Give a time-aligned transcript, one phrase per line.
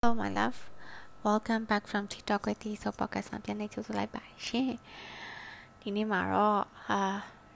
[0.00, 0.70] Hello my love
[1.24, 4.72] welcome back from TikTok with the so podcast မှာပြန်နေကြိုဆိုလိုက်ပါရှင်
[5.80, 7.00] ဒီနေ့မှာတော့အာ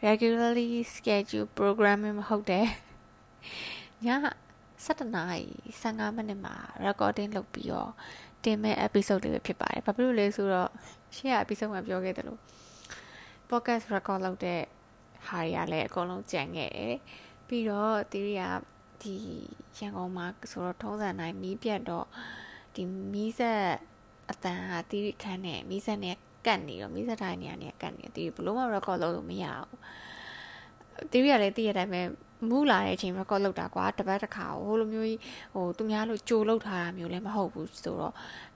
[0.07, 2.67] regularly schedule programming မဟုတ်တဲ့
[4.05, 4.09] ည
[4.75, 5.47] 7နာရီ
[5.83, 6.55] 15မိနစ်မှာ
[6.87, 7.91] recording လုပ်ပြီးတော့
[8.45, 10.71] တင်မဲ့ episode လေးပဲဖြစ်ပါတယ်ဘာဖြစ်လို့လဲဆိုတော့
[11.17, 12.41] ရှေ့က episode မှာပြောခဲ့တယ်လို့
[13.51, 14.61] podcast record လုပ်တဲ့
[15.27, 16.97] ဟာတွေကလည်းအကုန်လုံးကြံခဲ့တယ်
[17.49, 18.45] ပြီးတော့ theory က
[19.03, 19.17] ဒီ
[19.79, 22.07] ရန်ကုန်မှာဆိုတော့ထုံးစံတိုင်းမီးပြတ်တော့
[22.75, 22.83] ဒီ
[23.13, 23.63] မီးဆက်
[24.31, 26.17] အတန်ဟာတီးခန်းနဲ့မီးဆက်နဲ့
[26.47, 32.03] ကတ်နေတော့မီးဆက်တိုင်းနေရာနဲ့ကတ်နေတီးဘလို့မှ record လုပ်လို့မရဘူးတီးရလည်းတီးရတိုင်းပဲ
[32.49, 35.21] မူးလာတဲ့အချိန် record လုပ်တာကွာတပတ်တစ်ခါဟိုလိုမျိုးကြီး
[35.55, 38.15] ဟိုသူများလိုကြိုလုပ်ထားတာမျိုးလည်းမဟုတ်ဘူးဆိုတော့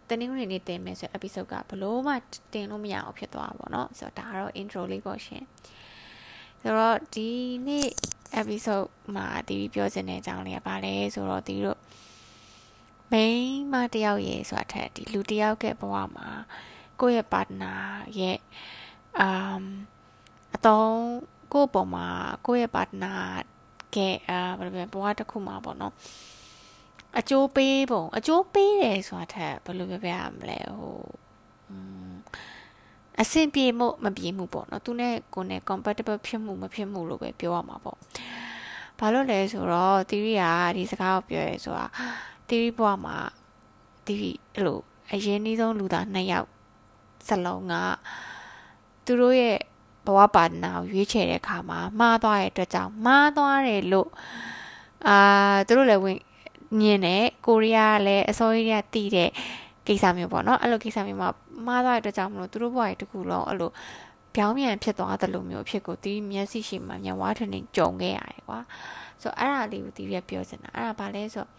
[0.09, 2.15] တနင်္ဂနွေနေ့တင်မယ်ဆို episode ကဘလို့မှ
[2.53, 5.43] တင်လို့မရအောင်ဖြစ်သွားတာပေါ့နော်ဆိုတော့ဒါကတော့ intro လေးပေါ့ရှင်
[6.63, 7.29] ဆိုတော့ဒီ
[7.67, 7.89] နေ့
[8.41, 11.79] episode မှာတီးပြောချင်တဲ့အကြောင်းလေးကဘာလဲဆိုတော့တီးတို့
[13.13, 13.41] main
[13.73, 16.29] မတယောက်ရေဆိုတာထက်ဒီလူတယောက်ကဘဝမှာ
[17.01, 17.81] ကိုယ့်ရဲ့ partner
[18.21, 18.39] ရဲ့
[19.27, 19.63] um
[20.55, 20.91] အတော့
[21.53, 22.09] ကိုယ့်ပေါ်မှာ
[22.47, 23.21] ကိုယ့်ရဲ့ partner
[23.95, 23.97] က
[24.29, 25.95] အာဘယ်လိုပဲဘဝတစ်ခုမှာပေါ့နော်
[27.19, 30.99] အကျိုးပေးပုံအကျိုးပေးတယ်ဆိုတာထက်ဘယ်လိုပြောပြရမလဲဟို
[33.21, 37.99] အဆင်ပြေမှုမပြေမှုပေါ့နော်သူနဲ့ကိုယ်နဲ့ compatible ဖြစ်မှုမဖြစ်မှုလို့ပဲပြောရမှာပေါ့
[38.99, 40.45] ဘာလို့လဲဆိုတော့ theory က
[40.77, 41.87] ဒီစကားကိုပြောရဲဆိုတာ
[42.49, 43.17] theory ဘဝမှာ
[44.07, 44.15] ဒီ
[44.55, 44.81] အဲ့လို
[45.13, 46.49] အရင်နှီးဆုံးလူသားနှစ်ယောက်
[47.29, 47.75] စလုံးက
[49.05, 49.59] သူတို့ရဲ့
[50.07, 54.11] ဘဝပါတနာကိုရွေးချယ်တဲ့အခါမှာမှားသွားတဲ့အတွက်ကြောင့်မှားသွားတယ်လို့
[55.09, 55.19] အာ
[55.67, 56.21] သူတို့လည်းဝင်
[56.81, 59.31] ညင်တယ်ကိုရီးယားလည်းအစိုးရကတည်တဲ့
[59.87, 61.31] ကိစ္စမျိုးပေါ့နော်အဲ့လိုကိစ္စမျိုးမှာ
[61.67, 63.71] မှားသွားတဲ့အတွက်ကြောင့်မလို့သူတို့ဘဝရဲ့တခုလုံးအဲ့လို
[64.37, 68.59] ပြောင်းပြန်ဖြစ်သွားတယ်လို့မျိုးဖြစ်ကိုတီးမျက်စိရှိမှညဝါထနေကြုံခဲ့ရတယ်ကွာ
[69.23, 71.51] ဆိုတော့အဲ့ဒါလေးကိုတီးရပြောစင်တာအဲ့ဒါဘာလဲဆိုတော့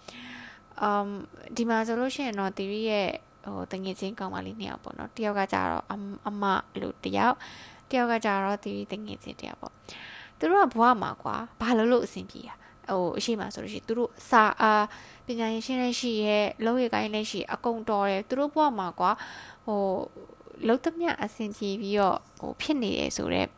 [0.88, 1.10] um
[1.56, 3.10] ဒီမှာဆိုလို့ရှိရင်တော့ theory ရဲ့
[3.46, 5.84] ဟိုတငယ်ချင်းကောင်မလေးနှစ်ယောက်ပေါ့နော်တယောက်ကကြတော့
[6.28, 6.44] အမ
[6.82, 7.36] လို့တယောက်
[7.90, 9.74] တယောက်ကကြတော့ theory တငယ်ချင်းတယောက်ပေါ့
[10.40, 12.56] သူတို့ကဘဝမှာကွာဘာလို့လို့အဆင်ပြေတာ
[12.92, 14.74] ဟိုအရှိမဆိုလို့ရှိရင်သူတို့စာအာ
[15.26, 19.12] ပညာရေးရှင်းလည်းရှိရဲ့လုံးရကိုင်းလည်းရှိအကုန်တော်တယ်သူတို့ဘဝမှာကွာ
[19.66, 19.82] ဟို
[20.68, 23.50] လုံးသမျှအဆင်ပြေပြီးတော့ဟိုဖြစ်နေတယ်ဆိုတော့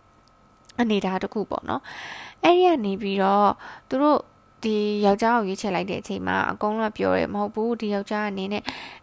[0.82, 1.82] အနေထားတစ်ခုပေါ့နော်
[2.44, 3.50] အဲ့ဒီကနေပြီးတော့
[3.90, 4.20] သူတို့
[4.65, 8.63] ဒီယောက်ျားကိုရွေးချယ်လိုက်တဲ့အချိန်မှာအကုန်လုံးပြောတယ်မဟုတ်ဘူးဒီယောက်ျားအနေနဲ့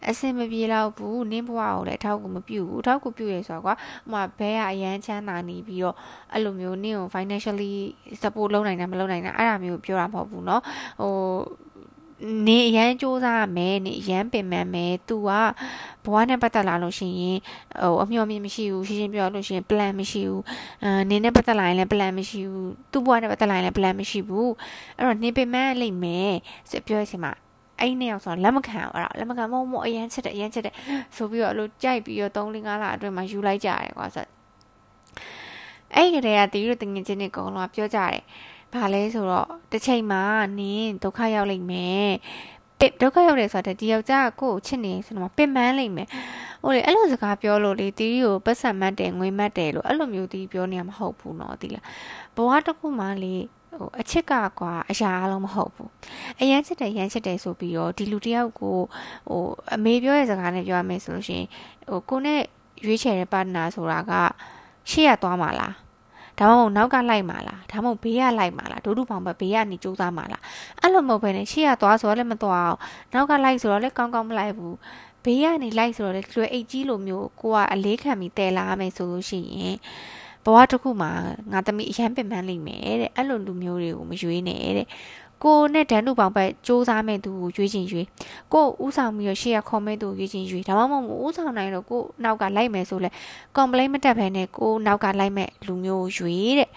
[0.09, 5.95] အဆင်မပြေတော့ဘူးနင်းဘဝကိုလည်းအထောက်ကူမပြုဘူးအထောက်ကူပြုရဆိုတော့ကွာဟိုမှာဘဲကအရန်ချမ်းသာနေပြီးတော့
[6.33, 7.73] အဲ့လိုမျိုးနင်းကို financially
[8.21, 10.61] support လုပ်နိုင်တာမလုပ်နိုင်တာအဲ့ဒါမျိုးပြောတာမဟုတ်ဘူးเนาะ
[11.01, 11.13] ဟို
[12.46, 15.30] နေအရန်စူးစမ်းရမယ်နေအရန်ပင်ပန်းမယ် तू က
[16.04, 17.38] ဘဝနဲ့ပတ်သက်လာလို့ရှိရင်
[17.80, 20.42] ဟိုအမျှော်မြင်မရှိဘူးရှင်းရှင်းပြောလို့ရှိရင် plan မရှိဘူး
[20.84, 24.50] အာနေနဲ့ပတ်သက်လာရင်လည်း plan မရှိဘူးသူ့ဘဝနဲ့ပတ်သက်လာရင်လည်း plan မရှိဘူး
[24.96, 26.32] အဲ့တော့နေပင်ပန်းလိမ့်မယ်
[26.70, 27.32] ဆိုပြောရစီမှာ
[27.80, 30.74] အဲ့နှစ်ယောက်ဆိုလက်မခံအဲ့ဒါလက်မခံမဟုတ်မအရန်ချက်တယ်အရန်ချက်တယ်
[31.16, 34.26] ဆိုပြီးတော့အဲ့လိုကြိုက်ပြီးတော့3 4 5လအတွင်းမှာယူလိုက်ကြတယ်ကွာဆို
[35.94, 38.22] အဲ့ကလေးကတီးရတငင်ချင်းတွေအကုန်လုံးပြောကြတယ်
[38.75, 40.23] ဘာလဲဆိုတော့တစ်ချိန်မှာ
[40.59, 42.11] နင်းဒုက္ခရောက်လိမ့်မယ်
[42.79, 46.07] ပစ်ဒုက္ခရောက်တယ်ဆိုတော့ဒီယောက်ျားကိုကိုချစ်နေဆိုတော့ပင်ပန်းလိမ့်မယ်
[46.63, 51.85] ဟိုလေအဲ့လိုစကားပြောလို့လေတီးကိုပတ်စံမတ်တယ်ငွေမတ်တယ်လို့အဲ့လိုမျိုးတီးပြောနေမှာမဟုတ်ဘူးเนาะတီးလား
[52.35, 53.35] ဘဝတစ်ခုမှလေ
[53.79, 55.89] ဟိုအချစ်ကကွာအရာအလုံးမဟုတ်ဘူး
[56.41, 58.77] အရန်ချစ်တယ်ရန်ချစ်တယ်ဆိုပြီးတော့ဒီလူတယောက်ကို
[59.29, 59.43] ဟို
[59.75, 61.47] အမေပြောတဲ့စကားနဲ့ပြောရမယ်ဆိုလို့ရှိရင်
[61.89, 62.41] ဟိုကိုနဲ့
[62.85, 64.11] ရွေးချယ်တဲ့ပါတနာဆိုတာက
[64.89, 65.73] ရှေ့ရသွားမှာလား
[66.40, 70.42] ဒါမှမဟုတ်နောက်ကလိုက်မှာလားဒါမှမဟုတ်ဘေးကလိုက်မှာလားဒုဒုပေါင်ဘက်ဘေးကနေစူးစမ်းမှာလား
[70.80, 72.78] အဲ့လိုမဟုတ်ဘဲနဲ့ရှေ့ကသွားဆိုတော့လည်းမသွားအောင်
[73.12, 74.76] နောက်ကလိုက်ဆိုတော့လည်းကောင်းကောင်းမလိုက်ဘူး
[75.24, 79.76] ဘေးကနေလိုက်ဆိုတော့လည်းလွယ်အိတ်ကြီးလိုမျိုးကိုကအလေးခံပြီးတဲလာမယ်ဆိုလို့ရှိရင်
[80.44, 81.10] ဘဝတစ်ခုမှာ
[81.52, 84.86] ငါသမီးအရန်ပင်ပန်းလိမ့်မယ်တဲ့အဲ့လိုလူမျိုးတွေကိုမရွေးနဲ့တဲ့
[85.44, 88.06] ကိုနဲ့ဒန်နုပေါင်ဘက်စူးစမ်းမဲ့သူကိုရွေးချင်ရွေး
[88.52, 93.10] ကိုဥဆောင်ပြီးတော့ရှေ့ရခေါ်မဲ့သူကိုရွေးချင်ရွေးဒါမှမဟုတ်ဥဆောင်နိုင်တော့ကိုနောက်ကလိုက်မယ်ဆိုလဲ
[93.56, 96.70] complain မတက်ဘဲနဲ့ကိုနောက်ကလိုက်မဲ့လူမျိုးကိုရွေးတဲ့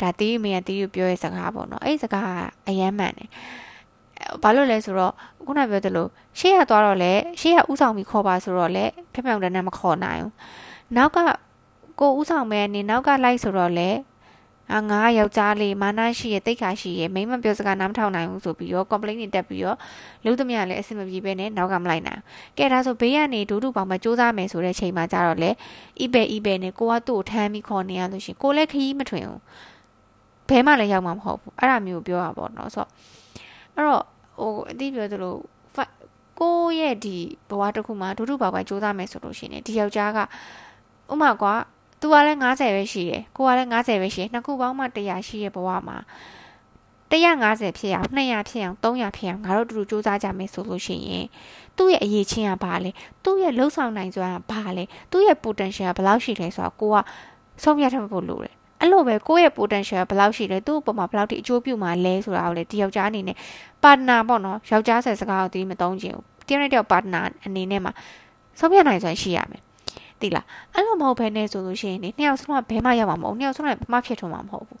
[0.00, 2.30] ဒါတီးမေကတီးကိုပြောရဲ့စကားပေါ့နော်အဲ့ဒီစကားက
[2.68, 3.28] အယမ်းမှန်တယ်
[4.42, 5.12] ဘာလို့လဲဆိုတော့
[5.46, 6.06] ခုနပြောသလို
[6.38, 10.32] ရှေ့ရသွားတော့လေရှေ့ရဥဆောင်ပြီးခေါ်ပါဆိုတော့လေဖြောင်ဖြောင်တန်းတန်းမခေါ်နိုင်ဘူး
[10.96, 11.18] နောက်က
[12.00, 13.88] ကိုဥဆောင်မဲ့နေနောက်ကလိုက်ဆိုတော့လေ
[14.72, 19.78] အာငါယောက်ျားလေးမာနရှိရဲ့တိတ်ခါရှိရဲ့မိမပြောစကားနားမထောင်နိုင်ဘူးဆိုပြီးတော့ complaint တွေတက်ပြီးတော့
[20.24, 22.20] လုံးသမျှလည်းအဆင်မပြေပဲနဲ့နောက်ကမလိုက်နိုင်
[22.58, 25.50] ကဲဒါဆိုဘေးကနေဒူးဒူပေါင်းမစူးစမ်းမယ်ဆိုတဲ့ချိန်မှာကြတော့လေ
[26.00, 29.40] eBay eBay နဲ့ကိုကသူ့ကိုထမ်းပြီးခေါ်နေရလို့ရှင်ကိုလည်းခရီးမထွင်ဘူး
[30.48, 32.90] ဘဲမှလည်းရောက်မှာမဟုတ်ဘူးအဲ့ဒါမျိုးပြောတာပေါ့နော်ဆိုတော့
[33.74, 34.02] အဲ့တော့
[34.40, 35.34] ဟိုအတိပြောသလို
[36.40, 37.16] ကိုရဲ့ဒီ
[37.48, 40.18] ဘဝတစ်ခုမှာဒုဒုပေါင်းပဲစူးစမ်းမယ်ဆိုလို့ရှင်ဒီယောက်ျားက
[41.12, 41.54] ဥမာကွာ
[42.04, 45.98] သူကလည်း90ပဲရှိတယ်ကိုကလည်း90ပဲရှိတယ်နှစ်ခုပေါင်းမှ100ရှိရဲ့ဘဝမှာ
[47.10, 47.12] တ
[47.44, 51.26] 150ဖြစ်အောင်200ဖြစ်အောင်300ဖြစ်အောင်ငါတို့တူတူစူးစမ်းကြမယ်ဆိုလို့ရှိရင်
[51.76, 52.90] သူ့ရဲ့အရေးချင်းကဘာလဲ
[53.24, 56.96] သူ့ရဲ့လှုပ်ဆောင်နိုင်စွမ်းကဘာလဲသူ့ရဲ့ potential ကဘယ်လောက်ရှိလဲဆိုတော့ကိုက
[57.62, 63.36] ဆုံးဖြတ်ထားဖို့လိုတယ်အဲ့လိုပဲကိုယ့်ရဲ့ potential ဘယ်လောက်ရှိလဲသူ့အပေါ်မှာဘယ်လောက်ထိအကျိုးပြုမှာလဲဆိုတာကိုလေဒီယောက်ျားအနေနဲ့
[63.82, 67.92] partner ပေါ့နော်ယောက်ျားဆက်စကားကိုတီးမသုံးချင်ဘူးတယောက်နဲ့တယောက် partner အနေနဲ့မှာ
[68.58, 69.63] ဆုံးဖြတ်နိုင်စွမ်းရှိရမယ်
[70.23, 74.79] သိလားအဲ့လိုမဟုတ်ဘဲနဲ့ဆိုလို့ရှိရင်နှစ်ယောက်စလုံးကဘဲမှရမှာမဟုတ်နှစ်ယောက်စလုံးကဘာမှဖြစ်ထွန်းမှာမဟုတ်ဘူး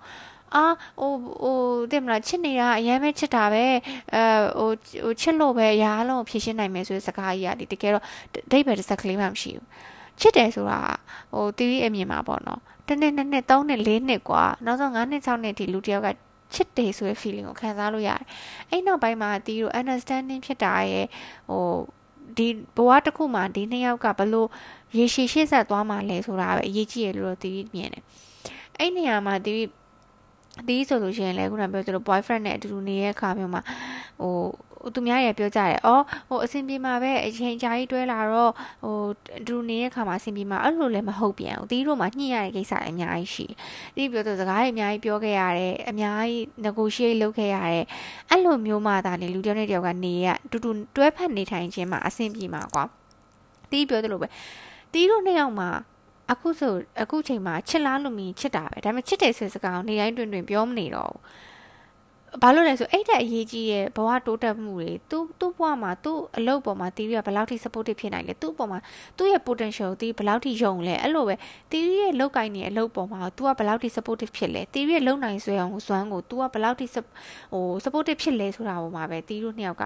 [0.55, 0.63] အာ
[0.99, 1.11] ဟို
[1.41, 1.57] ဟို
[1.91, 3.65] တင်မလားချစ်နေတာအရင်ပဲချစ်တာပဲ
[4.13, 4.23] အဲ
[4.57, 4.69] ဟို
[5.03, 8.03] ဟိုချစ်လို့ပဲအရာလုံးဖြည့်ရှင်းနိုင်မယ်ဆိုတဲ့စကားကြီးကဒီတကယ်တော့
[8.51, 9.67] ဒိတ်ပဲတစ်စက်ကလေးမှမရှိဘူး
[10.19, 10.79] ချစ်တယ်ဆိုတာ
[11.33, 16.07] ဟိုတီးအမြင်မှာပေါ့နော်တစ်နှစ်နှစ်နှစ်သုံးနှစ်လေးနှစ်กว่าနောက်ဆုံး9နှစ်6နှစ်ဒီလူတယောက်က
[16.53, 18.23] ချစ်တယ်ဆိုတဲ့ feeling ကိုခံစားလို့ရတယ်
[18.69, 21.07] အဲ့နောက်ပိုင်းမှာတီးတို့ understanding ဖြစ်တာရဲ့
[21.49, 21.65] ဟို
[22.36, 24.48] ဒီဘဝတစ်ခုမှာဒီနှစ်ယောက်ကဘလို့
[24.96, 28.02] ရေရှည်ရှေ့ဆက်သွားမှလဲဆိုတာပဲအရေးကြီးရလို့တီးမြင်တယ်
[28.78, 29.62] အဲ့နေရာမှာတီး
[30.68, 33.62] ဒီဆိုလို့ရှိရင်လည်းခုနပြောသလို boyfriend နဲ့အတူတူနေတဲ့အခါမျိုးမှာ
[34.20, 34.34] ဟို
[34.94, 38.52] သူများရပြောကြတယ်။အော်ဟိုအဆင်ပြေမှာပဲအချိန်ကြာကြီးတွဲလာတော့
[38.84, 38.98] ဟို
[39.46, 43.46] တူနေတဲ့ခါမှာအဆင်ပြေမှာအဲ့လိုလည်းမဟုတ်ပြန်ဘူး။တီးတို့မှာညှိရတဲ့ကိစ္စအများကြီးရှိ။
[43.96, 47.84] တီးပြောတဲ့စကားတွေအများကြီးပြောခဲ့ရတယ်။အများကြီး negotiate လုပ်ခဲ့ရတယ်။
[48.30, 52.84] အဲ့လိုမျိုးမှသာလေလူတယောက်နဲ့တယောက်ကနေရတူတူတွဲဖက်နေထိုင်ခြင်းမှာအဆင်ပြေမှာကွာ။
[53.70, 54.28] တီးပြောသလိုပဲ။
[54.92, 55.68] တီးတို့နှစ်ယောက်မှာ
[56.32, 56.72] အခုဆို
[57.02, 61.20] အခုချိန်မှာချစ်လားလို့မြင်ချစ်တာပဲဒါပေမဲ့ချစ်တယ်ဆိုတဲ့စကားကိုနေတိုင်းတွင်တွင်ပြောမနေတော့ဘူး
[62.42, 68.78] ဘာလို့လဲဆိုအဲ့တဲ့အရေးကြီးရဲ့ဘဝတိုးတက်မှုတွေသူ့သူ့ဘဝမှာသူ့အလုပ်ပေါ်မှာတီးရဘယ်လောက်ထိ supportive ဖြစ်နိုင်လဲသူ့ပေါ်မှာ
[69.18, 71.34] သူ့ရဲ့ potential တီးဘယ်လောက်ထိယုံလဲအဲ့လိုပဲ
[71.70, 79.84] တီးရဲ့လောက်ကိုင်းနေအလုပ်ပေါ်မှာ तू ကဘယ်လောက်ထိ supportive ဖြစ်လဲတီးရဲ့လုံနိုင်ဆွဲအောင်စွမ်းကို तू ကဘယ်လောက်ထိဟို supportive ဖြစ်လဲဆိုတာပေါ်မှာပဲတီးတို့နှစ်ယောက်က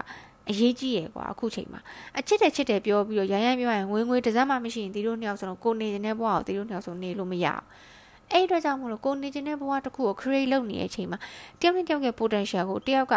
[0.49, 1.79] အရေးကြီးရယ်ကွာအခုချိန်မှာ
[2.17, 7.63] အချစ်တယ်ချစ်တယ်ပြောပြီးတော့ရရမ်းပြောရင်ငွေငွေတစ်စက်မှမရှိရင်ဒီလိုနှစ်ယောက်ဆိုတော့ကိုနေနေတဲ့ဘဝကိုဒီလိုနှစ်ယောက်ဆိုနေလို့မရအောင်
[8.31, 11.19] အဲ့အတွက်ကြောင့်မလို့ကိုနေနေတဲ့ဘဝတစ်ခုကို create လုပ်နေတဲ့အချိန်မှာ
[11.59, 13.15] တယောက်နဲ့တယောက်ရဲ့ potential ကိုတယောက်က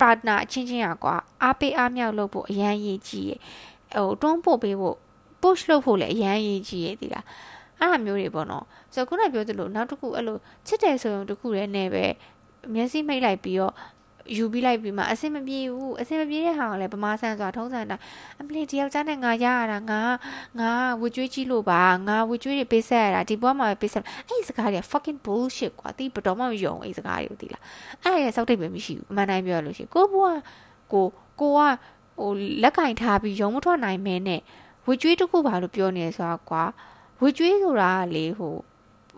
[0.00, 3.40] partner အချင်းချင်းอ่ะကွာအားပေးအားမြောက်လုပ်ဖို့အရန်ရေးကြီးရယ်
[3.94, 4.96] ဟိုတွန်းပို့ပေးဖို့
[5.42, 7.24] push လုပ်ဖို့လည်းအရန်ရေးကြီးရယ်ဒီလား
[7.80, 8.64] အဲ့အမျိုးတွေပေါ့နော်
[8.94, 10.36] ဆိုတော့ခုနပြောသလိုနောက်တစ်ခုအဲ့လို
[10.66, 12.04] ချစ်တယ်ဆိုရင်တစ်ခုတည်းနဲ့ပဲ
[12.74, 13.74] မျက်စိမိတ်လိုက်ပြီးတော့
[14.36, 17.96] ယူပြီးလိုက်ပြီးမှအဆင်မပြေဘူးအဆင်မပြေတဲ့ဟာကလည်းဗမာဆန်ဆိုတာထုံးစံတာ
[18.40, 20.00] အမလီတယောက်ကြားနဲ့ငါရရတာငါ
[20.60, 20.70] ငါ
[21.00, 27.62] ဝေကျွေးကြီးလို့ပါငါဝေကျွေးတွေပေးဆက်ရတာဒီဘွားမှာပေးဆက်အဲ့ဒီစကားတွေက fucking bullshit ကွာတီးဘတော်မှမယုံအဲ့ဒီစကားတွေကိုတီးလား
[28.04, 30.38] အဲ့ဒါရဲ့စောက်တိတ်ပဲမရှိဘူးအမှန်တိုင်းပြောရလို့ရှိရင်ကိုဘွား
[30.92, 31.06] ကို
[31.40, 31.60] ကိုက
[32.20, 32.30] ဟို
[32.62, 34.40] လက်ကင်ထားပြီးယုံမထွက်နိုင်မဲနဲ့
[34.86, 36.64] ဝေကျွေးတစ်ခုပါလို့ပြောနေဆိုတာကွာ
[37.20, 38.54] ဝေကျွေးဆိုတာကလေဟို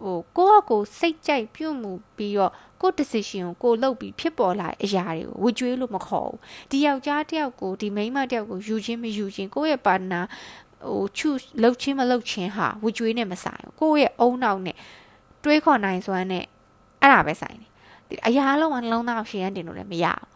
[0.02, 6.38] ဟိုကိုကကိုစိတ်ကြိုက်ပြုတ်မှုပြီးတော့ကို decision ကိုကိုလုပ်ပြီးဖြစ်ပေါ်လာတဲ့အရာတွေကိုဝကြွေးလို့မခေါ်ဘူး
[6.70, 10.24] ဒီယောက်ျားတယောက်ကိုဒီမိန်းမတယောက်ကိုယူခြင်းမယူခြင်းကိုယ့်ရဲ့ partner
[10.88, 14.76] ဟို choose လုပ်ခြင်းမလုပ်ခြင်းဟာဝကြွေးနဲ့မဆိုင်ဘူးကိုယ့်ရဲ့အုံနောက်နဲ့
[15.44, 16.44] တွေးခေါ်နိုင်စွမ်းနဲ့
[17.00, 17.70] အဲ့ဒါပဲဆိုင်တယ်
[18.26, 20.26] အရာလုံးကနှလုံးသားရှင်ရန်တင်လို့လည်းမရဘူး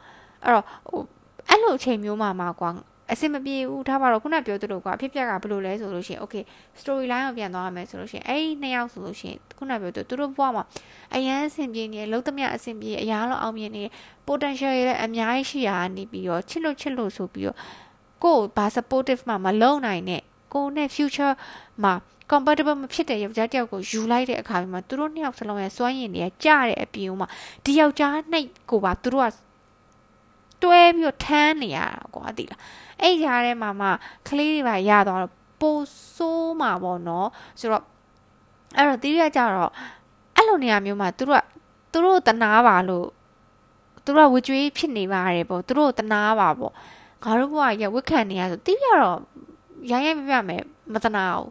[0.44, 1.00] အဲ့တော့ဟို
[1.48, 2.70] အဲ့လိုအချိန်မျိုးမှာမှာကွာ
[3.12, 6.44] အဆင်မပြေဘူးထားပါတော့ခုနပြောသလိုကအဖြစ်ပြက်ကဘယ်လိုလဲဆိုလို့ရှိရင် okay
[6.80, 10.64] story line ကိုပြန်သွားရမယ်ဆိုလို့ရှိရင်အဲ့ဒီနှစ်ယောက်ဆိုလို့ရှိရင်ခုနပြောသူတို့ဘဝမှာ
[11.14, 13.84] အရန်အဆင်ပြေနေလုံးသမျှအဆင်ပြေအရာလုံးအောင်မြင်နေ
[14.28, 17.56] potential ရဲ့အများကြီးရှိရာနေပြီးတော့ချစ်လို့ချစ်လို့ဆိုပြီးတော့
[18.24, 20.22] ကိုယ်ဘာ supportive မှမလုံနိုင်နဲ့
[20.54, 21.34] ကိုနဲ့ future
[21.84, 21.94] မှာ
[22.30, 27.28] compatible မဖြစ်တဲ့ယောက်ျားတယောက်ကိုယူလိုက်တဲ့အခါမှာသူတို့နှစ်ယောက်စလုံးရဲ့စွမ်းရည်တွေကြတဲ့အပြင်မှာ
[27.64, 29.28] ဒီယောက်ျားနှိတ်ကိုပါသူတို့က
[30.64, 32.60] တွဲပြီးတော့ထမ်းနေရတာကွာသိလား
[33.02, 33.88] အဲ့ကြားထဲမှာမှ
[34.28, 35.78] ကလေးတွေပါရသွားတော့ပို
[36.14, 37.28] ဆိုးမှာပေါ့နော်
[37.60, 37.84] ဆိုတော့
[38.76, 39.72] အဲ့တော့တိရကြတော့
[40.36, 41.44] အဲ့လိုနေရာမျိုးမှာသူတို့က
[41.92, 43.06] သူတို့တနာပါလို့
[44.04, 46.72] သူတို့ကဝကြွေးဖြစ်နေပါတယ်ပေါ့သူတို့တနာပါပေါ့
[47.24, 49.18] ငါတို့ကရဝက်ခံနေရဆိုတိရတော့
[49.90, 51.50] ရိုင်းရိုင်းပြပြမယ်မတနာဘူး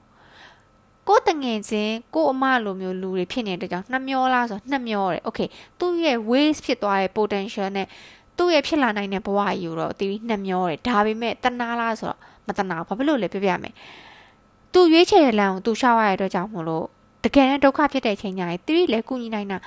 [1.08, 5.48] ကိုတငယ်ချင်းကိုအမလိုမျိုးလူတွေဖြစ်နေတဲ့အတွက်ကြောင့်နှမျောလားဆိုနှမျောတယ်။ Okay
[5.80, 7.88] သူ့ရဲ့ waste ဖြစ်သွားတဲ့ potential နဲ့
[8.38, 13.74] သူ့ရဲ့ဖြစ်လာနိုင်တဲ့ဘဝယူတော့တီးနှမျောတယ်ဒါပေမဲ့တနာလားဆိုတော့မတနာဘာဖြစ်လို့လဲပြပြမယ်
[14.74, 16.86] သူရွေးချယ်တဲ့လမ်းကိုသူရှောက်ရတဲ့အတွက်ကြောင့်မလို့
[17.24, 19.58] တကယ်ဒုက္ခဖြစ်တဲ့အချိန်ညာရင်တီးလည်းကုညီနိုင်တာ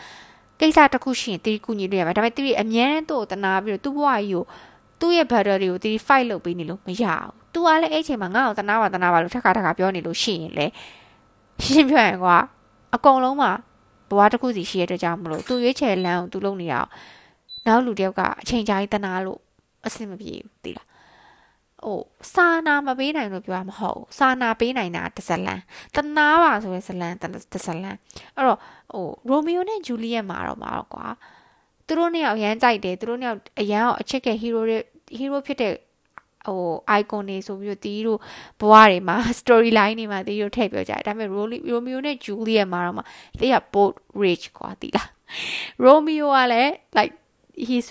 [0.61, 4.43] ကိစ္စတစ်ခုရှိရင်တီးကုညီလို့ရပါဒါပေမဲ့တီးအမြဲတမ်းသူ့ကိုတနာပြီးတော့သူ့ဘဝကြီးကို
[5.01, 10.67] သူ့ရဲ့ battle တွေကိုတီး fight လုပ်ပေးနေလို့မရဘူး။ तू ကလည်းအဲ့ချိန်မှာငါ့ကိုတနာပါတနာပါလို့ထက်ခါထက်ခါပြောနေလို့ရှိရင်လေ
[11.65, 12.37] ရှင်းပြရင်ကွာ
[12.95, 13.51] အကုန်လုံးမှာ
[14.11, 16.89] ဘဝတစ်ခုစီရှိရတဲ့ကြောင့်မလို့သူရွေးချယ်လမ်းကိုသူလုပ်နေအောင်
[17.67, 19.41] နောက်လူတယောက်ကအချိန်ကြာကြီးတနာလို့
[19.87, 20.87] အဆင်မပြေဘူးသိလား
[21.85, 22.01] ဟို
[22.35, 25.61] စာနာမပေးနိုင်လို့ပြောရမဟုတ်စာနာပေးနိုင်တာတစ်ဇလန်
[25.95, 27.97] တနာပါဆိုရဲဇလန်တစ်ဇလန်
[28.37, 28.59] အဲ့တော့
[28.93, 31.07] ဟိုရိုမီယိုနဲ့ဂျူလီယက်မှာတော့မှာတော့ကွာ
[31.87, 34.79] သူတို့နှစ်ယောက်အရန်ကြိုက်တယ်သူတို့နှစ်ယောက်အရန်အချစ်တဲ့ဟီးရိုတွေ
[35.17, 35.73] ဟီးရိုဖြစ်တဲ့
[36.49, 36.63] ဟို
[37.01, 38.19] icon တွေဆိုပြီးတော့တီးတို့
[38.61, 41.29] ဘဝတွေမှာ story line တွေမှာတီးတို့ထည့်ပြောကြတယ်ဒါပေမဲ့
[41.71, 43.03] Romeo နဲ့ Juliet မှာတော့မှ
[43.41, 45.09] တီးက both rich ကွာတီးလား
[45.85, 47.15] Romeo ကလည်း like
[47.68, 47.88] he's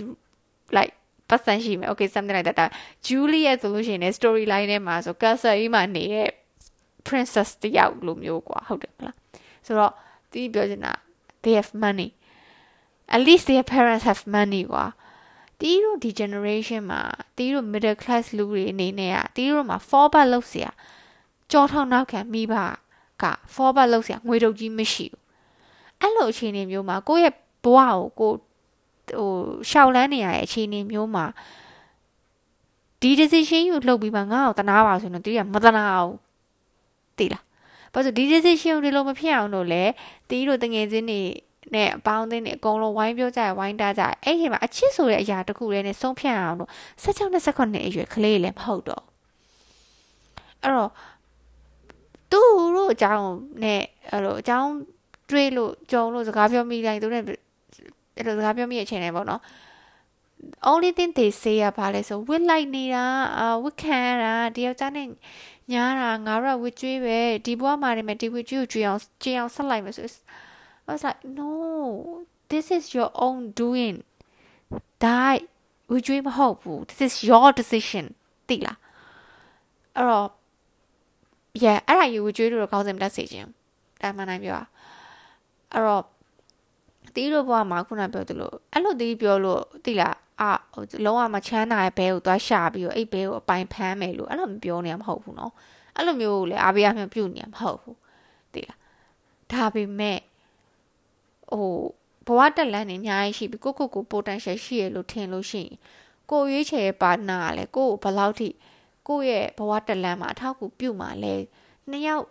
[0.76, 0.92] like
[1.28, 2.66] ပတ်စံရှိမယ် okay something like that ဒါ
[3.06, 6.28] Juliet ဆိုလို့ရှိရင်လည်း story line ထဲမှာဆို castle ကြီးမှာနေတဲ့
[7.06, 9.16] princess တယောက်လိုမျိုးกว่าဟုတ်တယ်မလား
[9.66, 9.92] ဆိုတော့
[10.32, 10.92] ဒီပြောချင်တာ
[11.42, 12.08] they have money
[13.14, 14.86] at least their parents have money กว่า
[15.60, 17.00] တီးတို့ဒီ generation မှာ
[17.36, 20.68] တီးတို့ middle class လူတွေအနေနဲ့อ่ะတီးတို့မှာ fall back လုပ်เสีย
[21.50, 22.54] ကြောထောက်နောက်ခံမိဘ
[23.22, 25.22] က fall back လုပ်เสียငွေတုပ်ကြီးမရှိဘူး
[26.00, 28.32] အဲ့လိုအခြေအနေမျိုးမှာကိုယ့်ရဲ့ဘဝကိုကို
[29.17, 29.29] ဟို
[29.69, 31.25] ရှောက်လန်းနေရတဲ့အခြေအနေမျိုးမှာ
[33.01, 36.15] ဒီ decision ကိုလှုပ်ပြီးမှငါ့ကိုတနာပါဆိုရင်တော့တီးကမတနာဘူး
[37.17, 37.43] သိလား
[37.93, 39.83] ဘာလို့ဒီ decision ကိုဒီလိုမဖြစ်အောင်လို့လဲ
[40.29, 41.21] တီးတို့တငယ်ချင်းတွေ
[41.73, 46.69] နဲ့အပေါင်းအသင်းတွေအကုန်လုံးဝိုင်းပြောကြရဝိုင်းတားကြအဲ့ဒီမှာအချစ်ဆိုတဲ့အရာတစ်ခုလေးနဲ့ဆုံးဖြတ်အောင်လို့
[47.03, 49.03] 16နဲ့18နှစ်အရွယ်ကလေးလည်းမဟုတ်တော့
[50.61, 50.91] အဲ့တော့
[52.31, 52.41] သူ
[52.75, 53.27] တို့အကြောင်း
[53.63, 53.81] နဲ့
[54.11, 54.71] အဲ့လိုအကြောင်း
[55.29, 57.23] တွေးလို့ကြုံလို့စကားပြောမိတိုင်းသူနဲ့
[58.15, 59.41] အဲ့လိုစကားပြောမိတဲ့အချိန်တိုင်းပေါ့နော်
[60.71, 63.05] only thing they say ကဘာလဲဆို with like နေတာ
[63.37, 65.07] အာ with ခံရတာတယောက်ကြားနဲ့
[65.71, 70.07] ညားတာငါတို့က with ကျွေးပဲဒီဘဝမှာနေမယ်ဒီ with ကျွေးကိုကျွေးအောင်ကျွေးအောင်ဆက်လိုက်မယ်ဆို
[70.87, 71.51] I was like no
[72.51, 73.97] this is your own doing
[75.03, 75.21] ဒါ
[75.91, 78.05] with ကျွေးမဟုတ်ဘူး this is your decision
[78.47, 78.77] သိလား
[79.95, 80.27] အဲ့တော့
[81.63, 83.47] yeah အဲ့ဒါယူ with ကျွေးလို့တော့ကောင်းစင်မတက်စေခြင်း
[84.01, 84.59] ဒါမှန်တိုင်းပြော
[85.73, 86.03] အဲ့တော့
[87.15, 90.51] တီးတို့ဘဝမှာခုနပြောသလိုအဲ့လိုတီးပြောလို့တိလားအာ
[91.05, 95.53] လုံးဝမချမ်းသာတဲ့ဘဲကိုသွားရှာပြီးတော့အဲ့ဘဲကိုအပိုင်ဖမ်းမယ်လို့အဲ့လိုမပြောနေရမဟုတ်ဘူးနော်
[95.95, 97.97] အဲ့လိုမျိုးလည်းအားပေးရမှပြုတ်နေရမဟုတ်ဘူး
[98.53, 98.79] တိလား
[99.51, 100.19] ဒါပေမဲ့
[101.51, 101.69] ဟို
[102.27, 105.75] ဘဝတက်လန်းနေအများကြီးရှိပြီးကိုကိုကို potential ရှိရလို့ထင်လို့ရှိရင်
[106.31, 108.49] ကိုရွေးချယ်ရဲ့ partner ကလည်းကိုကိုဘယ်လောက်ထိ
[109.07, 111.33] ကိုရဲ့ဘဝတက်လန်းမှာအထောက်အကူပြုမှာလဲ
[111.89, 112.25] နှစ်ယောက်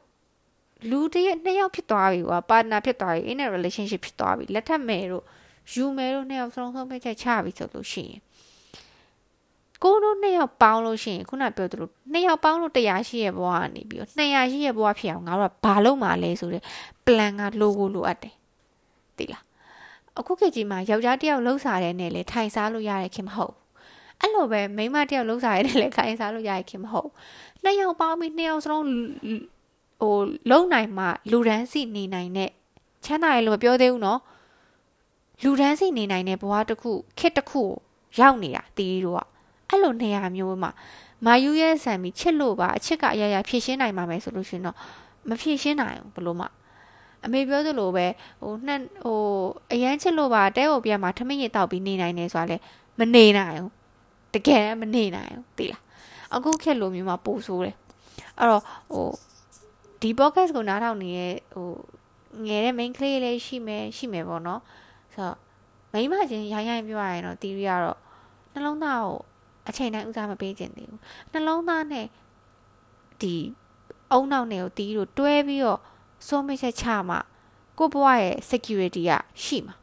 [0.91, 5.25] လူတည်းနှစ်ယောက်ဖြစ်သွားပြီကွာ partner ဖြစ်သွားပြီ in a relationship ဖြစ်သွားပြီလက်ထပ်မယ်တို့
[5.73, 8.21] ယူမယ်တို့နှစ်ယောက်စလုံးဆုံးဖြတ်ချက်ချပြီဆိုလို့ရှိရင်
[9.83, 16.63] ကိုတို့နှစ်ယောက်ပေါင်းလို့ရှိရင်ခုနပြောသလိုနှစ်ယောက်ပေါင်းလို့တရားရှိရဲ့ဘဝကနေပြီးတော့200ရှိရဲ့ဘဝဖြစ်အောင်ငါတို့ကဘာလုပ်မှာလဲဆိုတဲ့
[17.07, 18.35] plan ကလိုကိုလိုအပ်တယ်
[19.19, 19.45] သိလား
[20.19, 23.55] အခုခေတ်ကြီးမှာယောက်ျားတစ်ယောက်လှုပ်စားတဲ့နဲ့လေထိုင်စားလို့ရတဲ့ခင်မဟုတ်
[24.21, 27.11] အဲ့လိုပဲမိန်းမတစ်ယောက်လှုပ်စားရတဲ့လေခိုင်စားလို့ရတဲ့ခင်မဟုတ်
[27.65, 28.85] နှစ်ယောက်ပေါင်းပြီးနှစ်ယောက်စလုံး
[30.01, 30.15] ဟို
[30.51, 32.51] လုံနိုင်မှလူရန်စီနေနိုင်တဲ့
[33.05, 34.21] ချမ်းသာရလို့ပြောသေးဘူးနော်
[35.43, 37.63] လူရန်စီနေနိုင်တဲ့ဘဝတစ်ခုခက်တစ်ခု
[38.21, 39.21] ရောက်နေတာတီးတို့က
[39.69, 40.71] အဲ့လိုနေရာမျိုးမှာ
[41.27, 44.77] မာယူရဲ့ဆံပြီးချစ်လို့ပါအချစ်ကအရာရာဖြည့်ရှင်းနိုင်မှာမယ်ဆိုလို့ရှင်တော့
[45.29, 46.47] မဖြည့်ရှင်းနိုင်ဘူးဘလို့မှ
[47.25, 48.07] အမေပြောသလိုပဲ
[48.41, 49.19] ဟိုနှက်ဟို
[49.73, 52.57] အရန်ချစ်လို့ပါတဲဟိုပြန်မှာထမင်းရတောက်ပြီးနေနိုင်နေဆိုတာလေ
[52.99, 53.73] မနေနိုင်ဘူး
[54.35, 55.83] တကယ်မနေနိုင်ဘူးသိလား
[56.35, 57.77] အခုခက်လိုမျိုးမှာပိုဆိုးတယ်
[58.39, 59.07] အဲ့တော့ဟို
[60.01, 61.71] ဒီ podcast ကိုနားထောင်နေတဲ့ဟို
[62.47, 64.61] ငယ်တဲ့ main ကလေးလေးရှိမယ်ရှိမယ်ပေါ့နော်
[65.15, 65.37] ဆိုတော့
[65.93, 67.99] မိမချင်းရိုင်းရိုင်းပြောရရင်တော့တီရီကတော့
[68.53, 69.19] နှလုံးသားကို
[69.69, 71.01] အချိန်တိုင်းဦးစားမပေးခြင်းသေးဘူး
[71.33, 72.07] နှလုံးသားနဲ့
[73.21, 73.35] ဒီ
[74.13, 75.81] အုံနောက်နဲ့ကိုတီးတို့တွဲပြီးတော့
[76.27, 77.17] စိုးမိချက်ချမှ
[77.79, 79.13] ကိုဘဝရဲ့ security က
[79.45, 79.75] ရှိမှာ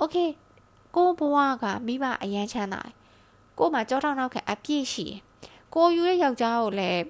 [0.00, 0.28] okay
[0.96, 2.94] ကိုဘဝကမိဘအရန်ချမ်းသာတယ်
[3.58, 5.18] ကိုမှကြောထောက်နောက်ခံအပြည့်ရှိတယ်
[5.74, 7.02] ကိုယူရဲ့ယောက်ျားကိုလည်း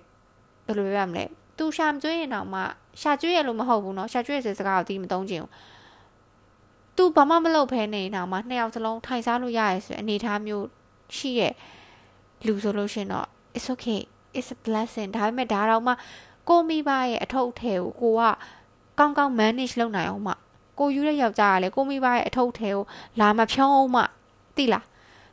[0.67, 1.25] ဘယ်လိုပြောရမလဲ
[1.58, 2.60] သူရှာမကျွေးရင်တော့မှ
[3.02, 5.52] ရှာကျွေးရလို့မဟုတ်ဘူးเนาะရှာကျွေးရစကားကိုတီးမသုံးချင်ဘူး
[6.98, 10.66] သူဘာမှမလုပ်ဖဲနေတာမှနှစ်ယောက်စလုံးထိုင်စားလို့ရရဲဆိုအနေထားမျိုး
[11.16, 11.54] ရှိရဲ့
[12.46, 13.28] လူဆိုလို့ရှင်တော့
[13.58, 14.02] it's okay
[14.38, 15.94] it's a blessing ဒါပေမဲ့ဒါတော့မှ
[16.50, 18.22] ကိုမိဘရဲ့အထုပ်ထဲကိုကိုက
[19.00, 20.34] ကောင်းကောင်း manage လုပ်နိုင်အောင်မှ
[20.80, 22.84] ကိုယူတဲ့ယောက်ျားကလည်းကိုမိဘရဲ့အထုပ်ထဲကို
[23.20, 24.02] လာမဖြောင်းအောင်မှ
[24.58, 24.86] သိလား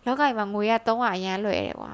[0.07, 1.91] လောကကြီးမှာငွေရ300အရန်လွယ်တယ်ကွာ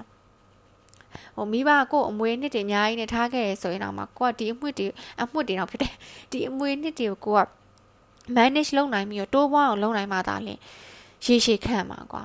[1.39, 4.87] ဟိုမိဘကိုအမွေနှစ်တွေအများကြီးနဲ့ထားခဲ့ရဆိုရင်တော့မှကိုကဒီအမွေတွေ
[5.21, 5.93] အမွေတွေတော့ဖြစ်တယ်
[6.31, 7.45] ဒီအမွေနှစ်တွေကိုကိုက
[8.35, 10.55] manage လုပ်နိုင်ပြီးတော့တိုးပွားအောင်လုပ်နိုင်မှသာလေ
[11.25, 12.23] ရေရှည်ခံမှာကွာ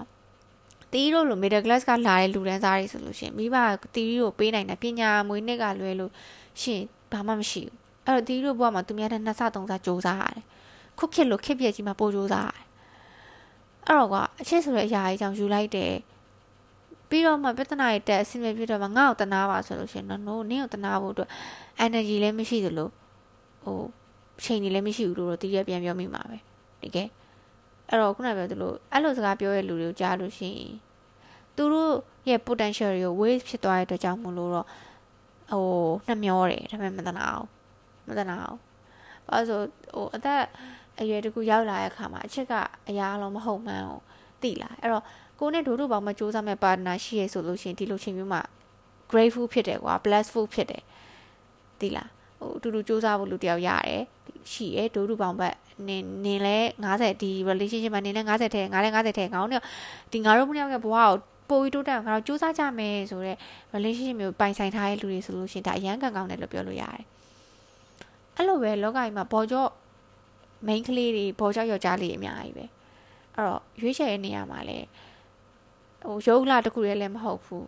[0.92, 3.56] တီးတို့လို middle class ကလာတဲ့လူတန်းစားတွေဆိုလို့ရှင်မိဘ
[3.94, 6.12] တီးတို့ပေးနိုင်တဲ့ပညာမွေးနှစ်ကလွယ်လို့
[6.60, 6.80] ရှင်
[7.12, 10.44] ဘာမှမရှိဘူးအဲ့တော့တီးတို့ဘဝမှာသူများတဲ့နှစ်ဆသုံးဆစူးစမ်းရတယ်
[10.98, 12.64] ခုခေတ်လိုခေတ်ပြည့်ကြီးမှာပို့စူးစမ်းရတယ်
[13.86, 15.92] အဲ့တော့ကအချစ်ဆိုတဲ့အရာကြီးကြောင့်ယူလိုက်တဲ့
[17.08, 21.30] ပြီးတော့မှပြဿနာတွေတက်အဆင်မပြေတော့မှငါ့ကိုတနာပါဆိုလို့ရှင်နော်နင်းကိုတနာဖို့အတွက်
[21.86, 22.88] energy လည်းမရှိသလို
[23.64, 23.78] ဟို
[24.44, 26.38] ချိန်နေလည်းမရှိဘူးလို့တော့တည်ရပြန်ပြောမိမှာပဲ
[26.82, 27.08] တကယ်
[27.88, 30.74] အဲ့တော့ခုနပြောသလိုအဲ့လိုစကားပြောတဲ့လူတွေကိုကြားလို့ရှိရင်
[31.56, 31.92] သူတို့
[32.28, 34.66] ရဲ့ potential တွေကို waste ဖြစ်သွားတဲ့အတွက်ကြောင့်မလို့တော့
[35.50, 35.64] ဟို
[36.06, 37.48] နှမျောတယ်ဒါပေမဲ့မတနာအောင်
[38.08, 38.58] မတနာအောင်
[39.26, 39.60] ဘာလို့ဆို
[39.94, 40.42] ဟိုအသက်
[41.00, 42.52] အရွယ်တကူရောက်လာတဲ့အခါမှာအချစ်က
[42.88, 44.00] အရာအလုံးမဟုတ်မှန်းကို
[44.42, 45.04] သိလာအဲ့တော့
[45.38, 48.42] ကိုနဲ့ဒို့တို့ပေါင်းမစူးစမ်းမဲ့ partner ရှိရဲဆိုလို့ရှိရင်ဒီလိုချိန်မျိုးမှာ
[49.10, 50.82] grateful ဖြစ်တယ်ကွာ blessful ဖြစ်တယ်
[51.80, 54.02] သိလားဟဟိုအတူတူစူးစမ်းဖို့လူတယောက်ရတယ်
[54.52, 55.54] ရှိရဲဒိုးတူပေါင်ဘက်
[55.88, 56.56] နင်နင်လဲ
[56.90, 59.62] 90ဒီ relationship မှာနင်လဲ90ထဲငါလဲ90ထဲငါတို့
[60.12, 61.10] ဒီငါတို့မယောက်ကဘဝကို
[61.50, 63.38] ပိုပြီးတိုးတက်အောင်ငါတို့စူးစမ်းကြမယ်ဆိုတော့
[63.74, 67.02] relationship မျိုးပိုင်ဆိုင်ထားတဲ့လူတွေဆိုလို့ရှိရင်ဒါအရန်ကန်ကောင်းတယ်လို့ပြောလို့ရတယ်
[68.36, 69.70] အဲ့လိုပဲလောကကြီးမှာပေါ်ကျော့
[70.66, 72.64] main ကလေးတွေပေါ်ကျော့ယောက်ျားလေးအများကြီးပဲ
[73.34, 74.78] အဲ့တော့ရွေးချယ်တဲ့နေရာမှာလဲ
[76.04, 77.66] ဟိုရုပ်လှတစ်ခုတည်းလည်းမဟုတ်ဘူး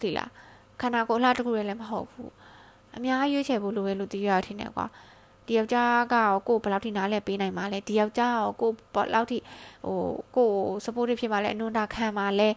[0.00, 0.30] သိလား
[0.80, 2.30] ခန္ဓာကိုယ်လှတစ်ခုတည်းလည်းမဟုတ်ဘူး
[2.96, 4.86] အများကြီးရွေးချယ်ဖို့လိုပဲလို့သိရထင်တယ်ကွာ
[5.46, 6.14] ဒီယောက်ျားက
[6.48, 9.38] ကိုဘယ်လောက်ထိနားလဲပေးနိုင်မှာလဲဒီယောက်ျားကိုကိုဘယ်လောက်ထိ
[9.86, 9.98] ဟို
[10.36, 10.48] ကို
[10.84, 12.48] supportive ဖြစ်မှာလဲအနုနာခံမှာလဲ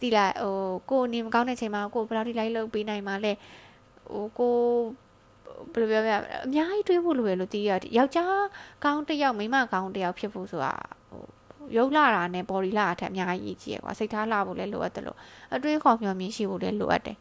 [0.00, 0.56] တိလိုက်ဟို
[0.90, 3.32] ကိုနေမကောင်းတဲ့ချိန်မှာကိုဘယ်လောက်ထိလိုက်လုပ်ပေးနိုင်မှာလဲ
[4.12, 4.54] ဟိုကို
[5.72, 6.12] ဘယ်လိုပြောပြ
[6.44, 8.44] အများကြီးတွေးဖို့လိုရလို့တီးရယောက်ျား
[8.84, 10.72] ကောင်းတစ်ယောက်မိန်းမကောင်းတစ်ယောက်ဖြစ်ဖို့ဆိုတာ
[11.03, 11.03] ဟို
[11.76, 15.18] ရုပ်လာတာနဲ့ body လာတာထက်အများကြီးကြီးရယ်ကွာစိတ်ထားလာဖို့လည်းလိုအပ်တယ်လို့
[15.54, 17.18] အတွေးခေါ်မျှော်မြင်ရှိဖို့လည်းလိုအပ်တယ်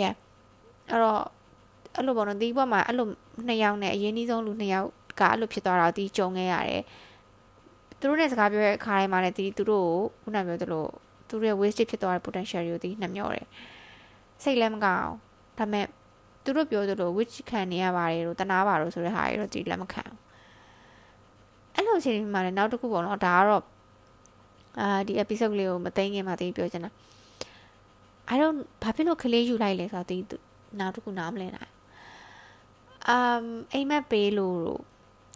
[0.00, 0.14] yeah
[0.90, 1.20] အဲ့တော့
[1.96, 3.06] အဲ့လိုပေါ့နော်ဒီဘက်မှာအဲ့လို
[3.46, 4.88] နှစ်ယောက်နဲ့အရင်ကြီးဆုံးလူနှစ်ယောက်
[5.20, 6.82] ကအဲ့လိုဖြစ်သွားတာဒီကြုံခဲ့ရတယ်
[7.98, 10.86] သူတို့နဲ့စကားပြောတဲ့အခါတိုင်းမှာလည်းဒီသူတို့ကိုခုနပြောသလို
[11.28, 13.46] သူတို့ရဲ့ waste ဖြစ်သွားတဲ့ potential တွေကိုဒီနှမျောတယ်
[14.42, 15.10] စိတ်လည်းမကောင်း
[15.58, 15.86] ဒါပေမဲ့
[16.44, 20.04] သူတို့ပြောသလို which ခံနေရပါတယ်လို့တနာပါလို့ဆိုတဲ့ဟာတွေတော့ဒီလက်မခံ
[21.76, 23.64] အဲ့လိုအချိန်မှာလည်းနောက်တစ်ခုပေါ့နော်ဒါကတော့
[24.80, 26.92] အာဒီ episode လေးကိုမသိငင်မှာသိပြောချင်တာ
[28.32, 30.16] I don't ဘာဖြစ်လို့ကလေးယူလိုက်လဲဆိုတော့ဒီ
[30.78, 31.72] နောက်တစ်ခုနားမလည်နိုင်
[33.14, 34.60] um အိမ်မက်ပေးလို့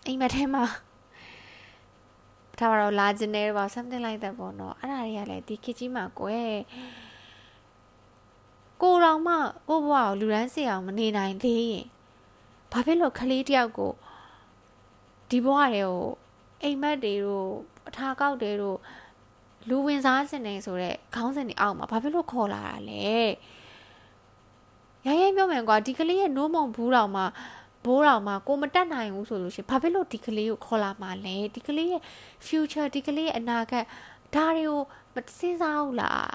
[0.06, 0.64] အိမ်မက်ထဲမှာ
[2.59, 6.61] ထားပါတော့လာခြင်းနေပါ something like that ပေါ့နော်အဲ့ဒါတွေကလည်းဒီခေတ်ကြီးမှာကိုယ်
[8.82, 9.35] ကိုတော်မှ
[9.68, 11.87] ကိုဘွားကိုလူရန်စီအောင်မနေနိုင်သေးရင်
[12.73, 13.92] ဘာဖြစ်လို့ကလေးတယောက်ကို
[15.30, 16.00] ဒီဘွားတွေကို
[16.62, 17.49] အိမ်မက်တွေတို့
[17.88, 18.79] အထာကောက်တွေတို့
[19.69, 23.11] လူဝင်စားစင်နေဆိုတဲ့ခေါင်းစဉ်တွေအောက်မှာဘာဖြစ်လို့ခေါ်လာတာလဲ
[25.07, 27.25] ရိုင်းရိုင်းပြောမယ်ကွာဒီကလေးရဲ့နိုးမုံဘူးတော်မှာ
[27.85, 32.02] ဘိုးတော်မှာကိုမတက်နိုင်ဘူးဆိုလို့ရှင်ဘာဖြစ်လို့ဒီကလေးကိုခေါ်လာမှာလဲဒီကလေးရဲ့
[32.47, 33.85] future ဒီကလေးရဲ့အနာဂတ်
[34.35, 34.81] ဒါတွေကို
[35.14, 36.31] မစဉ်းစားဘူးလား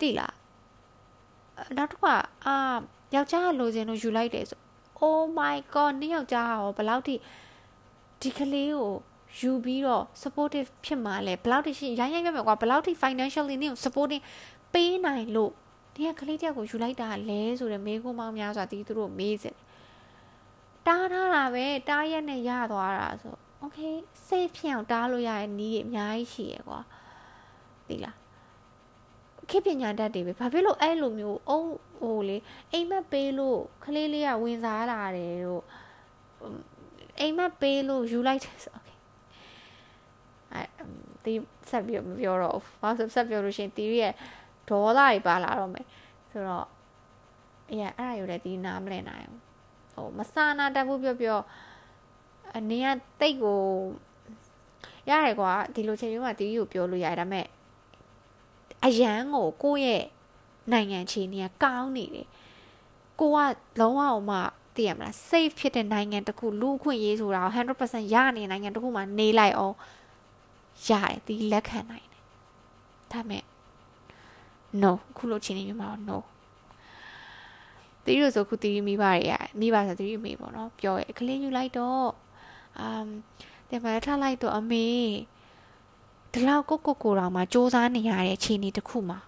[0.00, 0.34] တိလား
[1.76, 2.14] နောက်တစ်ခါ
[2.46, 2.54] အာ
[3.14, 4.58] ယောက်ျားလိုချင်လို့ယူလိုက်တယ်ဆို
[5.06, 7.14] oh my god နေ့ယောက်ျားရောဘယ်လောက်ထိ
[8.20, 8.90] ဒီကလေးကို
[9.38, 14.22] ယူပြီးတော့ supportive ဖြစ်မှာလဲဘယ်လောက်ထိရှိရိုင်းရိုင်းပြမယ်ကွာဘယ်လောက်ထိ financially နေကို supporting
[14.72, 15.52] ပေးနိုင်လို့
[15.94, 19.56] ဒီကကလေးတယောက်ကိုယူလိုက်တာလဲဆိုတဲ့မေးခွန်းပေါင်းများစွာတီးသူတို့မေးစင်
[20.86, 23.94] တားထားတာပဲတားရက်နဲ့ရသွားတာဆို okay
[24.26, 26.80] safe ဖြစ်အောင်တားလို့ရတဲ့နည်းအများကြီးရှိရယ်ကွာ
[27.88, 28.16] သိလား
[29.50, 32.36] ခေပညာတတ်တွေပဲဘာဖြစ်လို့အဲ့လိုမျိုးအုံးဟိုလေ
[32.72, 35.64] အိမ်မက်ပေးလို့ကလေးလေးကဝင်စားလာတယ်တို့
[37.20, 38.76] အိမ်မက်ပေးလို့ယူလိုက်တယ်ဆို
[41.20, 41.34] okay အဲဒီ
[41.70, 44.14] ဆက်ပြီးမပြောတော့ဘူးဘာလို့ဆက်ပြောလို့ရှိရင် theory ရဲ့
[44.68, 45.86] ဒေါသတွေပါလာတော့မယ်
[46.30, 46.66] ဆိုတော့
[47.70, 49.40] အေးအဲ့ဒါယူလည်းဒီနားမလည်နိုင်ဘူး
[49.94, 51.38] ဟိုမဆာနာတတ်ဘူးပြောပြော
[52.56, 52.86] အနေက
[53.20, 53.60] တိတ်ကို
[55.08, 57.46] ရတယ်ကွာဒီလိုချိန်မျိုးမှာတီးကိုပြောလို့ရတယ်ဒါပေမဲ့
[58.86, 60.04] အရန်ကိုကိုယ့်ရဲ့
[60.72, 62.28] နိုင်ငံခြေနေကကောင်းနေတယ်
[63.20, 63.38] ကိုက
[63.80, 64.38] လုံးဝမှ
[64.76, 67.42] သိရမလား safe ဖြစ်တဲ့နိုင်ငံတစ်ခုလူအခွင့်ရေးဆိုတာ
[67.78, 69.74] 100%ရနေနိုင်ငံတစ်ခုမှာနေလိုက်အောင်
[70.88, 72.24] ရတယ်ဒီလက်ခံနိုင်တယ်
[73.12, 73.44] ဒါပေမဲ့
[74.82, 76.18] no ခုလိုချင်းနေမျိုးမှာ no
[78.04, 82.08] တီးရဆိုခုတီးမိဘတွေကမိဘဆိုတီးမိပေါ့နော်ပြောရဲကလေးယူလိုက်တော့
[82.78, 83.08] အမ်
[83.68, 84.86] တယ်မထားလိုက်တော့အမေ
[86.32, 89.18] ဒီလောက်ကိုကိုကိုတော်မှာစူးစမ်းနေရတဲ့အခြေအနေတစ်ခုမှာ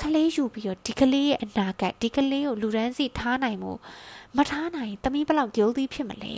[0.00, 3.72] ကလေးယူပြီးတော့ဒီကလေးရဲ့အနာဂတ်ဒီကလေးကိုလူရန်စီထားနိုင်မှု
[4.36, 6.34] မထားနိုင်တမီးဘလောက် guilty ဖြစ်မလဲ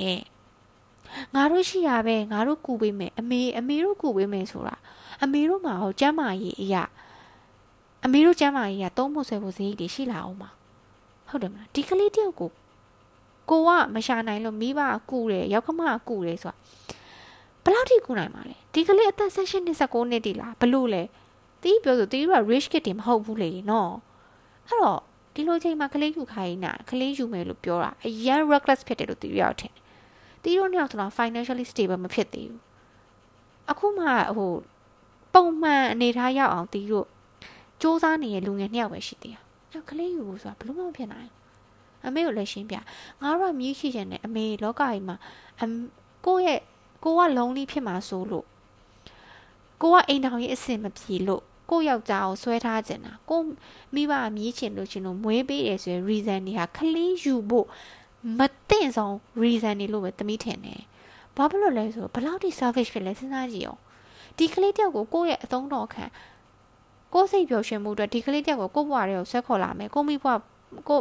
[1.35, 4.77] ငါတို့ရှိရပဲငါတို့ကူပေးမယ်အမေအမေတို့ကူပေးမယ်ဆိုတာ
[5.23, 6.85] အမေတို့မှာဟောကျမ်းမာရေးအရာ
[8.05, 10.51] အမေတို့ကျမ်းမာရေးကသုံးဖို့ဆွဲဖို့ဈေးတွေရှိလာအောင်ပါ
[11.29, 12.51] ဟုတ်တယ်မလားဒီကလေးတယောက်ကို
[13.51, 16.57] ကိုကမရှာနိုင်လို့မိဘကကူတယ်ရောက်ခမကကူတယ်ဆိုတာ
[17.65, 21.03] ဘယ်လောက်ထိကူနိုင်မှာလဲဒီကလေးအသက်16နှစ်19နှစ်တည်းလားဘလို့လဲ
[21.63, 23.93] တီးပြောဆိုတီးက rich kid တွေမဟုတ်ဘူးလေနော်
[24.69, 25.01] အဲ့တော့
[25.35, 29.73] ဒီလိုချိန်မှာကလေးယူခိုင်းတာကလေးယူမယ်လို့ပြောတာအရန် reckless ဖြစ်တယ်လို့တီးရောက်ထင်
[30.45, 32.63] တီးတို့နှစ်ယောက်ဆိုတော့ financially stable မဖြစ်သေးဘူး
[33.71, 34.53] အခုမှဟို
[35.35, 37.09] ပုံမှန်အနေထားရောက်အောင်တီးတို့
[37.81, 41.31] စူးစမ်းနေတဲ့လူငယ်နှစ်ယောက်ပဲရှိသေးတယ်အဲ့ကလေးယူဖို့ဆိုတာဘလို့မှမဖြစ်နိုင်
[42.07, 42.77] အမေကိုလည်းရှင်းပြ
[43.21, 45.17] ငါတို့ကမြည်ရှိချင်တယ်အမေလောကကြီးမှာ
[46.27, 46.61] ကိုယ့်ရဲ့
[47.05, 48.47] ကိုက lonely ဖြစ်မှာဆိုလို့
[49.83, 53.41] ကိုကအိမ်ထောင်ရေးအဆင်မပြေလို့ကိုယောက်ျားကိုဆွဲထားကျင်တာကို
[53.95, 57.67] မိဘမြည်ချင်လို့ရှင်လို့မွေးပေးတယ်ဆိုရင် reason တွေဟာခလီးယူဖို့
[58.39, 60.81] မသိမ့်ဆုံး reason တွေလို့ပဲသမီးထင်တယ်
[61.37, 63.81] ဘာဖြစ်လို့လဲဆိုဘလောက်ထိ selfish ဖြစ်လဲစဉ်းစားကြည့်အောင်
[64.39, 66.05] ဒီကလေးတယောက်ကိုကိုယ့်ရဲ့အသုံးတော်ခံ
[67.15, 70.27] ကိုယ်စိတ်ပျော်ရွှင်မှုအတွက်ဒီကလေးတယောက်ကိုကိုယ့်ဘဝတွေကိုဆွဲခေါ်လာမယ်ကိုမိဘ
[70.89, 70.99] ကို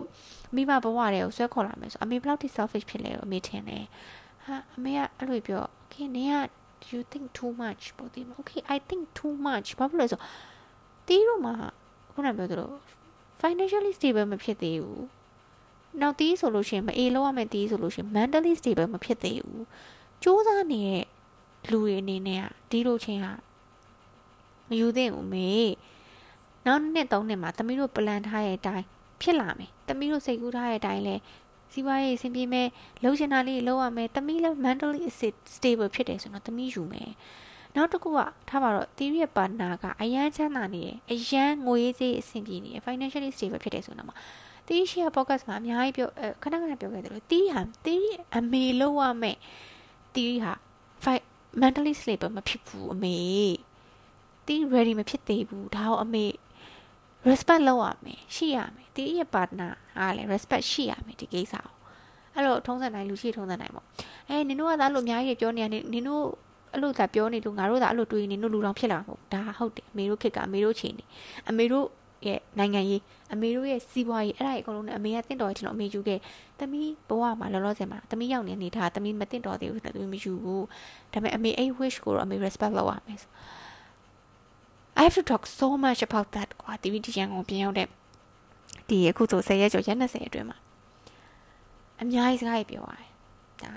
[0.55, 3.83] မိမဘဝတွေကိုဆွဲခေါ်လာမယ်ဆိုအမေဘယ်လောက်ထိ selfish ဖြစ်လဲလို့အမေထင်တယ်
[4.45, 6.37] ဟာအမေကအဲ့လိုပြော okay နင်က
[6.89, 10.19] you think too much ပေါ့ဒီမှာ okay i think too much ဘာဖြစ်လဲဆို
[11.07, 11.55] တီးတို့မှာ
[12.13, 12.71] ခုနပြောသလို
[13.41, 15.03] financially stable မဖြစ်သေးဘူး
[16.01, 19.65] နောက်တီးဆိုလို့ရှိရင်မအေးလောက်ရမယ်တီးဆိုလို့ရှိရင် mentally stable မဖြစ်သေးဘူး
[20.23, 21.05] စူးစမ်းနေတဲ့
[21.71, 23.33] လူတွေအနေနဲ့ကဒီလိုချင်းဟာ
[24.69, 25.49] မယူသင့်ဘူးမေ
[26.65, 28.85] နောက်နှစ်သုံးနှစ်မှာသမီးတို့ plan ထားရဲ့အတိုင်း
[29.21, 31.15] ဖြစ်လာမယ်သမီးတို့စိတ်ကူးထားတဲ့အတိုင်းလဲ
[31.73, 32.67] စီးပွားရေးအဆင်ပြေမယ်
[33.03, 35.03] လှုပ်ရှင်တာလေးလှုပ်ရမယ်သမီးလည်း mentally
[35.55, 37.11] stable ဖြစ်တယ်ဆိုတော့သမီးယူမယ်
[37.75, 44.15] နောက်တစ်ခုကထားပါတော့ theory ရဲ့ partner ကအရန်ချမ်းသာနေတယ်အရန်ငွေကြေးအဆင်ပြေနေတယ် financially stable ဖြစ်တယ်ဆိုတော့မှာ
[44.67, 46.09] တီးရှီယာ podcast မှာအများကြီးပြော
[46.43, 49.37] ခဏခဏပြောခဲ့တယ်လို့တီးဟာတီးအမေလို့ရမယ်
[50.15, 50.53] တီးဟာ
[51.61, 53.17] mentally stable မဖြစ်ဘူးအမေ
[54.47, 56.25] တီး ready မဖြစ်သေးဘူးဒါတော့အမေ
[57.29, 61.73] respect လုပ်ရမယ်ရှိရမယ်တီးရဲ့ partner ဟာလည်း respect ရှိရမယ်ဒီကိစ္စကို
[62.35, 63.85] အဲ့လိုထုံးစံတိုင်းလူရှိထုံးစံတိုင်းပေါ့
[64.29, 66.23] အဲနင်တို့ကသားလို့အများကြီးပြောနေရနင်တို့
[66.73, 71.03] အဲ့လိုသာပြောနေလို့ငါတို့သာအဲ့လိုတွေးနေတို့လူတော်ဖြစ်လာမှာမဟုတ်ဒါဟုတ်တယ်အမေတို့ခက်ကအမေတို့ချိန်နေ
[71.49, 71.85] အမေတို့
[72.27, 73.01] ရဲ့နိုင်ငံရေး
[73.33, 76.19] အမေတို့ရဲ့စီးပွားရေးအဲ့ဒါကြီးအကုန်လုံးနဲ့အမေကတင့်တော်တယ်လို့အမေယူခဲ့
[76.59, 80.65] တမီးဘဝမှာလောလောဆယ်မှာတမီးရောက်နေနေထားတမီးမတင့်တော်သေးဘူးတမီးမယူဘူး
[81.13, 83.19] ဒါပေမဲ့အမေအဲ့ wish ကိုတော့အမေ respect လုပ်ရမယ်
[84.99, 87.87] I have to talk so much about that ကွာ TV ဒီရန်ကုန်ပြင်ရောက်တဲ့
[88.89, 90.57] ဒီအခုဆို10ရက်ကျော်ရက်20အတွင်းမှာ
[92.01, 93.09] အများကြီးစကားပြောရတယ်
[93.61, 93.69] ဒါ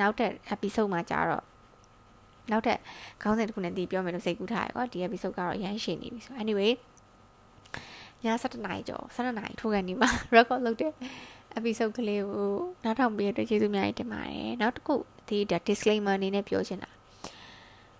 [0.00, 1.44] နောက်တဲ့ episode မှာကြာတော့
[2.50, 2.78] နောက်ထပ်
[3.22, 6.70] ခေါင်းစဉ်တစ်ခုနဲ့ဒီပြောမယ်လို့စိတ်ကူးထားရကွာဒီ episode ကတော့ရမ်းရှည်နေပြီဆို anyway
[8.24, 10.92] ည7:00နာရီကျော်7:00နာရီထိုးကန်ဒီမှာ record လုပ်တဲ့
[11.58, 12.50] episode ကလေးကို
[12.84, 14.94] နောက်ထောင်ပေးရတဲ့ကျေးဇူးများကြီးတင်ပါတယ်နောက်တစ်ခု
[15.28, 16.90] ဒီ disclaimer အနေနဲ့ပြောချင်တာ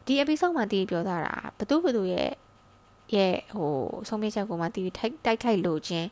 [0.06, 2.30] ဒီ episode မှာဒီပြောထားတာဘသူဘသူရဲ့
[3.14, 3.72] ရဲ့ဟို
[4.08, 6.08] ဆုံးဖြတ်ချက်ကိုမှဒီထိုက်တိုက်ခိုက်လို့ချင်း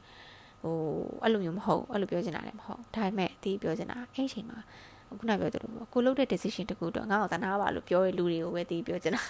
[0.62, 0.76] ဟို
[1.22, 4.58] အဲ့လိုမျိုးမဟုတ်အဲ့လိုပြောချင်တာလည်းမဟုတ်ဒါပေမဲ့ဒီပြောချင်တာအဲ့အချိန်မှာ
[5.18, 9.22] ခုနပြောသလိုပေါ့ကိုလုပ်တဲ့ decision တခုတော့ငါ့ကိုသနာပါလို့ပြောရလူတွေကိုပဲဒီပြောချင်တာ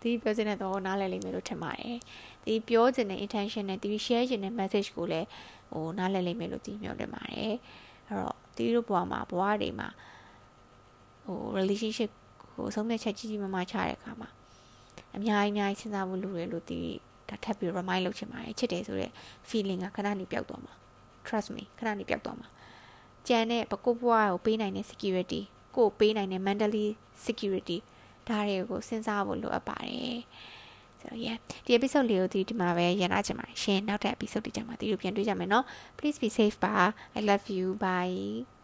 [0.00, 1.96] ဒီပြောချင်တဲ့တော့နားလည်လိမ့်မယ်လို့ထင်ပါတယ်
[2.44, 5.26] ဒီပြောချင်တဲ့ intention နဲ့ဒီ share ချင်တဲ့ message ကိုလည်း
[5.72, 7.54] ဟိုနားလည်လိမ့်မယ်လို့ဒီမျှော်လင့်ပါတယ်
[8.08, 9.88] အဲ့တော့ဒီလိုဘဝမှာဘဝတွေမှာ
[11.24, 12.10] ဟို relationship
[12.42, 14.28] ကိုအဆုံးဖြတ်ချက်ကြီးကြီးမားမားချတဲ့အခါမှာ
[15.16, 16.80] အများကြီးအများကြီးစဉ်းစားဖို့လိုတယ်လို့ဒီ
[17.28, 19.10] ဒါထပ်ပြီး remind လုပ်ချင်ပါတယ်ချစ်တယ်ဆိုတဲ့
[19.48, 20.74] feeling ကခဏနေပျောက်သွားမှာ
[21.26, 22.48] trust me ခဏနေပျောက်သွားမှာ
[23.28, 25.40] ကြံတဲ့ပကုတ်ဘွားကိုပေးနိုင်တဲ့ security
[25.76, 26.86] ကိုပေးနိုင်တဲ့ mentally
[27.26, 27.78] security
[28.27, 30.19] ဒါတွေကိုစဉ်းစားဖို့လိုအပ်ပါတယ်
[31.01, 35.63] ဆိုတော့ yeah ဒီ episode လေးကိုဒီဒီမှာပဲရန်နာချင်ပါတယ်ရှင်နောက်ထပ် episode တွေကြမှာဒီလိုပြန်တွေ့ကြမယ်เนาะ
[35.97, 36.75] please be safe ပါ
[37.17, 38.56] i love you bye